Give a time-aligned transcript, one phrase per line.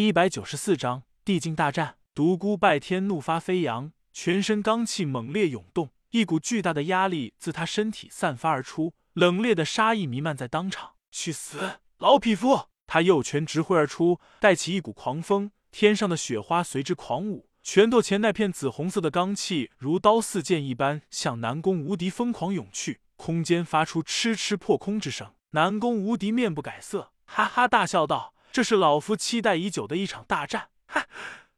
[0.00, 1.96] 一百九十四章地境大战。
[2.14, 10.92] 独孤拜天怒发飞扬，全身罡气猛烈涌动，一股巨大的压力自他身体散发而出，冷冽的杀意弥漫在当场。
[11.12, 12.68] 去死，老匹夫！
[12.86, 25.34] 他右拳直挥而出，带起一股狂风，天上的雪花随之狂舞，拳头前那片紫红色的罡气如刀似剑一般向南宫无敌疯狂涌去，空间发出嗤嗤破空之声。
[25.50, 31.06] 南宫无敌面不改色，哈哈大笑道：“这是老夫期待已久的一场大战，哈，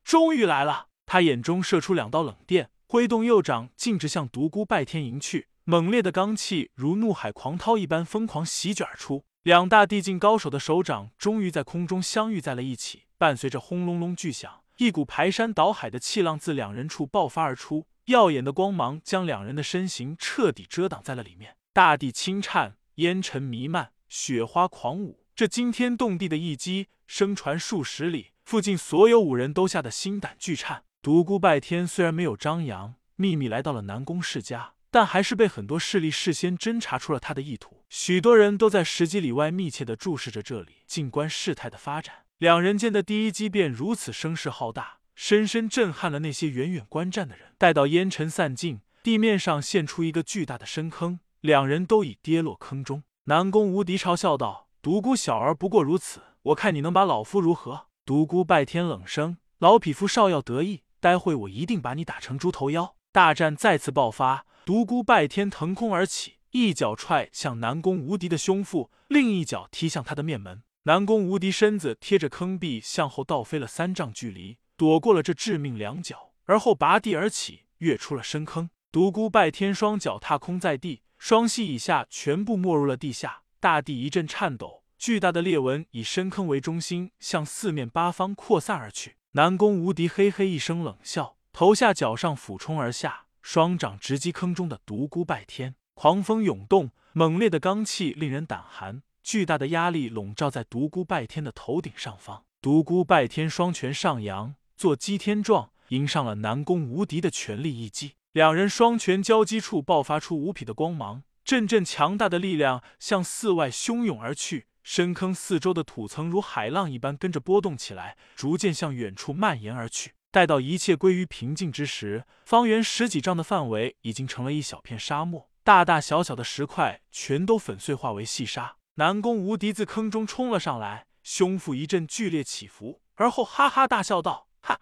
[0.04, 5.48] 终于来了！”他眼中射出两道冷电，挥动右掌，径直向独孤拜天迎去。
[5.64, 9.24] 猛烈的罡气如怒海狂涛一般疯狂席卷而出。
[9.42, 21.56] 两大地境高手的手掌终于在空中相遇在了一起，伴随着轰隆隆巨响，一股排山倒海的气浪自两人处爆发而出，耀眼的光芒将两人的身形彻底遮挡在了里面。
[21.72, 30.84] 大地轻颤，烟尘弥漫，雪花狂舞，这惊天动地的一击声传数十里，附近所有五人都吓得心胆俱颤。
[31.00, 34.74] 独孤拜天虽然没有张扬，秘密来到了南宫世家。
[34.94, 42.26] 但还是被很多势力事先侦查出了他的意图，许多人都在十几里外密切的注视着这里，静观事态的发展。
[42.36, 47.54] 两人间的第一击便如此声势浩大，深深震撼了那些远远观战的人。
[47.56, 53.02] 待到烟尘散尽，地面上现出一个巨大的深坑，两人都已跌落坑中。
[53.24, 64.44] 南宫无敌嘲笑道：“独孤小儿不过如此，我看你能把老夫如何？”独孤拜天冷声：“老匹夫少要得意，待会我一定把你打成猪头妖。”大战再次爆发。
[64.64, 70.64] 独孤拜天腾空而起，一脚踹向南宫无敌的胸腹，另一脚踢向他的面门。
[70.82, 78.68] 南宫无敌身子贴着坑壁向后倒飞了三丈距离，躲过了这致命两脚，而后拔地而起，跃出了深坑。
[78.90, 89.14] 独孤拜天双脚踏空在地，双膝以下全部没入了地下，大地一阵颤抖，巨大的裂纹以深坑为中心向四面八方扩散而去。
[89.34, 93.26] 南宫无敌嘿嘿一声冷笑，头下脚上俯冲而下。
[93.40, 102.42] 双掌直击坑中的独孤拜天，狂风涌动，猛烈的罡气令人胆寒，巨大的压力笼罩在独孤拜天的头顶上方。
[102.60, 108.14] 独孤拜天双拳上扬，做击天状，迎上了南宫无敌的全力一击。
[108.32, 114.66] 两人双拳交击处爆发出无匹的光芒，阵阵强大的力量向四外汹涌而去。
[114.82, 120.14] 深坑四周的土层如海浪一般跟着波动起来，逐渐向远处蔓延而去。
[120.32, 128.76] 待到一切归于平静之时，方圆十几丈的范围已经成了一小片沙漠，大大小小的石块全都粉碎化为细沙。
[128.94, 134.80] 南宫无敌自坑中冲了上来，胸腹一阵剧烈起伏，而后哈哈大笑道：“哈，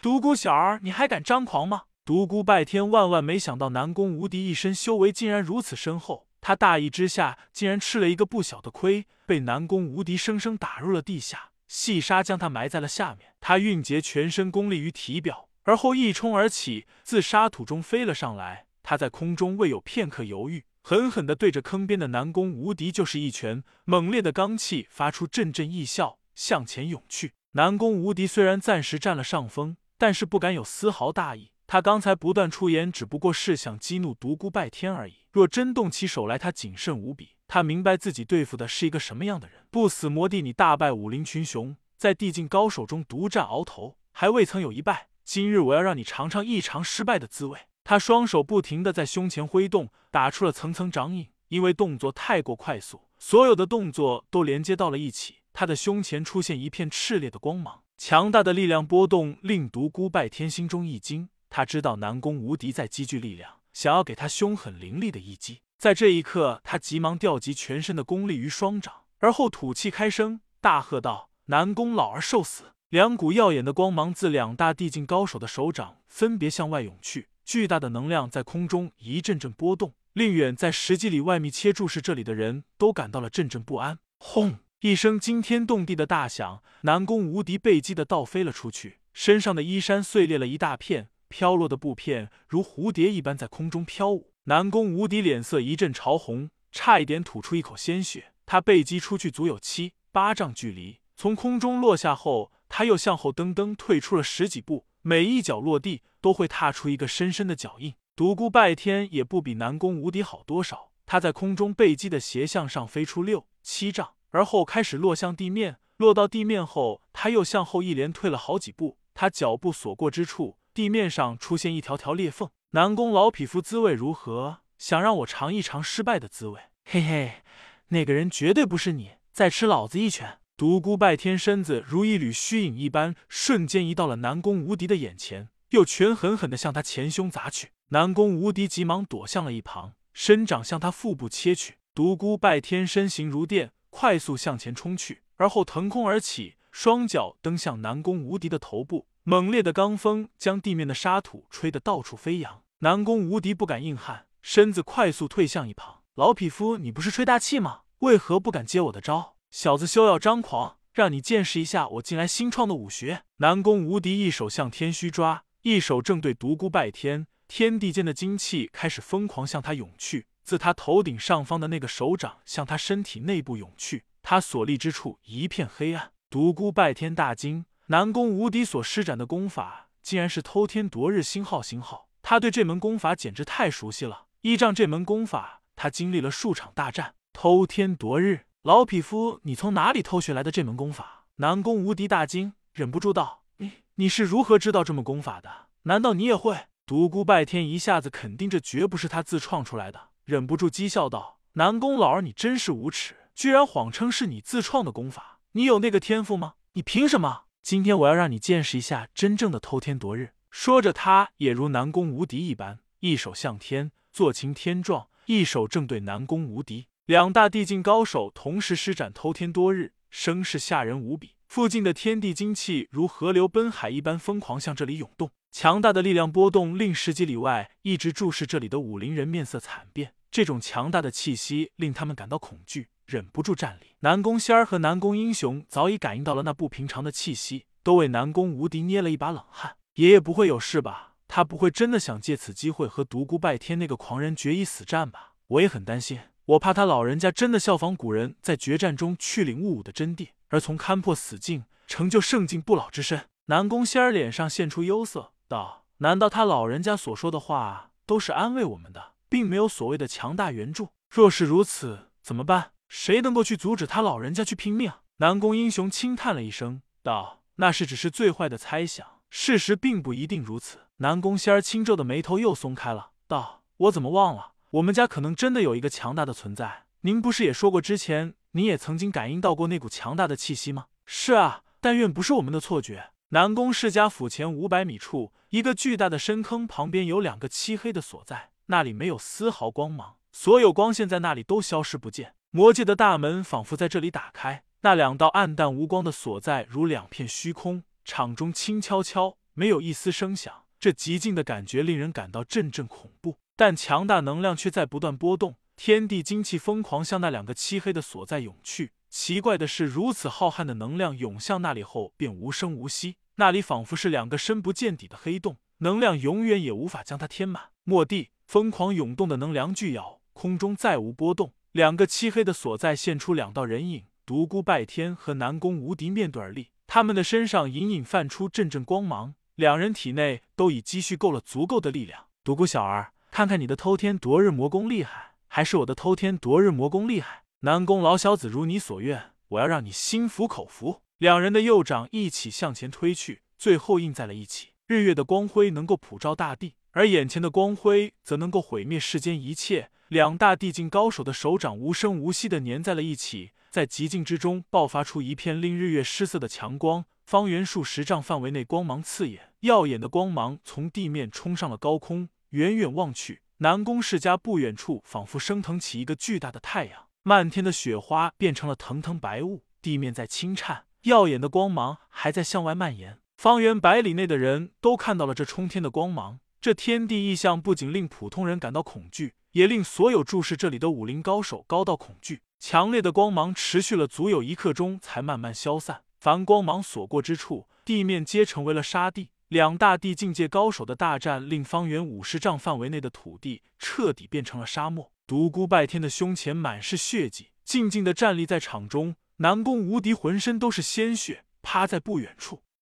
[0.00, 11.50] 独孤小儿，你还敢张狂吗？”独孤拜天万万没想到南宫无敌一身修为竟然如此深厚，他大意之下竟然吃了一个不小的亏，被南宫无敌生生打入了地下。
[11.68, 18.66] 细沙将他埋在了下面，他运结全身功力于体表，而后一冲而起，自沙土中飞了上来。
[18.82, 23.62] 他在空中未有片刻犹豫，狠狠地对着坑边的南宫无敌就是一拳。
[23.84, 27.34] 猛烈的罡气发出阵阵异笑，向前涌去。
[27.52, 31.52] 南宫无敌虽然暂时占了上风，但是不敢有丝毫大意。
[31.72, 35.18] 他刚才不断出言，只不过是想激怒独孤拜天而已。
[35.30, 37.36] 若真动起手来，他谨慎无比。
[37.46, 39.58] 他明白自己对付的是一个什么样的人。
[39.70, 45.10] 不死魔帝，你大败武林群雄，在地境高手中独占鳌头，还未曾有一败。
[45.24, 47.56] 今日我要让你尝尝异常失败的滋味。
[47.84, 51.28] 他双手不停地在胸前挥动，打出了层层掌印。
[51.50, 55.36] 因为动作太过快速，所有的动作都连接到了一起。
[55.52, 61.28] 他的胸前出现一片炽烈的光芒，强大的力量波动令独孤拜天心中一惊。
[61.50, 65.60] 他知道南宫无敌在积聚力量，想要给他凶狠凌厉的一击。
[65.76, 83.98] 在这一刻，他急忙调集全身的功力于双掌，而后吐气开声，大喝道：“南宫老儿受死！”两股耀眼的光芒自两大地境高手的手掌分别向外涌去，巨大的能量在空中一阵阵波动，令远在十几里外密切注视这里的人都感到了阵阵不安。
[84.18, 84.58] 轰！
[84.80, 91.10] 一声惊天动地的大响，南宫无敌被击的倒飞了出去，身上的衣衫碎裂了一大片。
[91.30, 98.32] 飘落的布片如蝴蝶一般在空中飘舞，南宫无敌脸色一阵潮红，差一点吐出一口鲜血。
[98.44, 107.94] 他被击出去足有七八丈距离，从空中落下后，他又向后噔噔退出了十几步，每一脚落地都会踏出一个深深的脚印。
[108.16, 115.76] 独孤拜天也不比南宫无敌好多少，他在空中被击的斜向上飞出六七丈，而后开始落向地面。
[115.96, 120.56] 落到地面后，他又向后一连退了好几步，他脚步所过之处。
[120.72, 122.50] 地面上出现一条条裂缝。
[122.70, 124.58] 南宫老匹夫滋味如何？
[124.78, 126.60] 想让我尝一尝失败的滋味？
[126.84, 127.42] 嘿嘿，
[127.88, 129.12] 那个人绝对不是你！
[129.32, 130.38] 再吃老子一拳！
[130.56, 137.70] 独孤拜天身子如一缕虚影一般，瞬间移到了南宫无敌的眼前，又拳狠狠的向他前胸砸去。
[137.88, 141.76] 南宫无敌急忙躲向了一旁，伸掌向他腹部切去。
[141.94, 149.06] 独孤拜天身形如电，快速向前冲去，而后腾空而起，双脚蹬向南宫无敌的头部。
[149.30, 152.64] 猛烈的罡风将地面的沙土吹得到处飞扬。
[152.80, 156.02] 南宫无敌不敢硬汉，身子快速退向一旁。
[156.16, 157.82] 老匹夫，你不是吹大气吗？
[158.00, 159.36] 为何不敢接我的招？
[159.52, 163.22] 小子休要张狂，让你见识一下我近来新创的武学。
[163.36, 167.28] 南宫无敌一手向天虚抓，一手正对独孤拜天。
[167.46, 174.02] 天地间的精气开始疯狂向他涌去，自他头顶上方的那个手掌向他身体内部涌去。
[174.22, 176.10] 他所立之处一片黑暗。
[176.28, 182.08] 独孤拜天大惊，南宫无敌所施展的功法竟然是偷天夺日星号星号。
[182.22, 184.26] 他对这门功法简直太熟悉了。
[184.42, 187.16] 依仗这门功法，他经历了数场大战。
[187.32, 191.24] 偷天夺日，老匹夫，你从哪里偷学来的这门功法？
[191.36, 195.50] 南宫无敌大惊，忍不住道：“你你是如何知道这门功法的？
[195.82, 205.40] 难道你也会？”独孤拜天一下子肯定这绝不是他自创出来的，忍不住讥笑道：“南宫老儿，你真是无耻，居然谎称是你自创的功法！
[205.52, 206.54] 你有那个天赋吗？
[206.74, 207.46] 你凭什么？
[207.62, 216.86] 今天我要让你见识一下真正的偷天夺日！”说着，他也如南宫无敌一般，一手向天做擎天状，一手正对南宫无敌。
[217.06, 221.36] 两大地境高手同时施展偷天夺日，声势吓人无比。
[221.46, 230.14] 附近的天地精气如河流奔海一般疯狂向这里涌动，强大的力量波动令十几里外一直注视这里的武林人面色惨变。
[230.30, 233.96] 这种强大的气息令他们感到恐惧，忍不住站立。
[234.00, 239.76] 南宫仙儿和南宫英雄早已感应到了那不平常的气息，都为南宫无敌捏了一把冷汗。
[239.94, 241.14] 爷爷不会有事吧？
[241.26, 245.32] 他不会真的想借此机会和独孤拜天那个狂人决一死战吧？
[245.48, 253.26] 我也很担心，我怕他老人家真的效仿古人，在决战中去领悟武的真谛，而从勘破死境，成就圣境不老之身。
[253.46, 260.90] 南宫仙儿脸上现出忧色，道：“难道他老人家所说的话都是安慰我们的，并没有所谓的强大援助？
[261.08, 262.70] 若是如此，怎么办？
[262.90, 270.80] 谁能够去阻止他老人家去拼命？”南宫英雄轻叹了一声，道：“那是只是最坏的猜想。”事实并不一定如此。
[270.96, 274.54] 南宫仙儿轻皱的眉头又松开了，道：“我怎么忘了？
[274.72, 276.86] 我们家可能真的有一个强大的存在。
[277.02, 292.34] 您不是也说过，之前你也曾经感应到过那股强大的气息吗？”“是啊，但愿不是我们的错觉。”南宫世家府前五百米处，一个巨大的深坑旁边有两个漆黑的所在，那里没有丝毫光芒，所有光线在那里都消失不见。
[292.52, 297.84] 魔界的大门仿佛在这里打开，那两道暗淡无光的所在如两片虚空。
[298.04, 303.38] 场中轻悄悄，没有一丝声响，这极静的感觉令人感到阵阵恐怖。
[303.54, 308.90] 但强大能量却在不断波动，天地精气疯狂向那两个漆黑的所在涌去。
[309.08, 317.70] 奇怪的是，如此浩瀚的能量涌向那里后便无声无息，那里仿佛是两个深不见底的黑洞，能量永远也无法将它填满。
[317.84, 326.70] 末地，疯狂涌动的能量巨摇，空中再无波动，两个漆黑的所在现出两道人影，独孤拜天和南宫无敌面对而立。
[326.88, 332.24] 他们的身上隐隐泛出阵阵光芒，两人体内都已积蓄够了足够的力量。
[332.42, 337.44] 独孤小儿，看看你的偷天夺日魔功厉害，还是我的偷天夺日魔功厉害？
[337.60, 341.02] 南宫老小子，如你所愿，我要让你心服口服。
[341.18, 344.70] 两人的右掌一起向前推去，最后印在了一起。
[344.88, 349.90] 日月的光辉能够普照大地，而眼前的光辉则能够毁灭世间一切。
[350.10, 353.52] 两大地境高手的手掌无声无息的粘在了一起。
[353.70, 362.28] 在极境之中爆发出一片令日月失色的强光，方圆数十丈范围内光芒刺眼，耀眼的光芒从地面冲上了高空。
[362.48, 373.20] 远远望去，南宫世家不远处仿佛升腾起一个巨大的太阳，漫天的雪花变成了腾腾白雾，地面在轻颤，耀眼的光芒还在向外蔓延。
[373.36, 382.42] 方圆百里内的人都看到了这冲天的光芒，这天地异象不仅令普通人感到恐惧，也令所有注视这里的武林高手高到恐惧。
[382.58, 386.02] 强烈的光芒持续了足有一刻钟，才慢慢消散。
[386.18, 389.30] 凡光芒所过之处，地面皆成为了沙地。
[389.48, 395.10] 两大地境界高手的大战，令方圆五十丈范围内的土地彻底变成了沙漠。
[395.26, 399.16] 独孤拜天的胸前满是血迹，静静的站立在场中。
[399.38, 402.62] 南宫无敌浑身都是鲜血，趴在不远处。